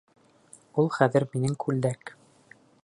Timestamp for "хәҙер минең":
0.95-1.57